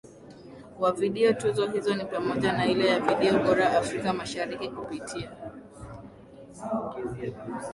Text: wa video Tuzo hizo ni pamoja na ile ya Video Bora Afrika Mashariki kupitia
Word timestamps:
wa 0.79 0.91
video 0.91 1.33
Tuzo 1.33 1.67
hizo 1.71 1.95
ni 1.95 2.05
pamoja 2.05 2.53
na 2.53 2.65
ile 2.65 2.87
ya 2.87 2.99
Video 2.99 3.43
Bora 3.43 3.77
Afrika 3.79 4.13
Mashariki 4.13 4.69
kupitia 4.69 5.31